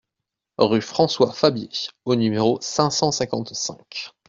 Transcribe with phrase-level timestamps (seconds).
[0.57, 1.69] Rue François Fabié
[2.05, 4.09] au numéro cinq cent cinquante-cinq